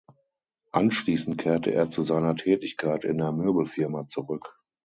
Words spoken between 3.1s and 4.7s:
der Möbelfirma zurück.